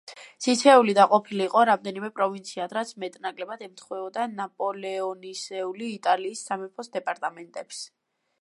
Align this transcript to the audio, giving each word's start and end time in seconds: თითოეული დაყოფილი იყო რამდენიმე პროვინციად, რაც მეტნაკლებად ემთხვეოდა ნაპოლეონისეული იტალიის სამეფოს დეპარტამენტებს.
თითოეული 0.43 0.93
დაყოფილი 0.99 1.43
იყო 1.47 1.65
რამდენიმე 1.69 2.09
პროვინციად, 2.15 2.73
რაც 2.77 2.93
მეტნაკლებად 3.03 3.63
ემთხვეოდა 3.67 4.27
ნაპოლეონისეული 4.41 5.93
იტალიის 5.99 6.45
სამეფოს 6.51 6.95
დეპარტამენტებს. 6.99 7.85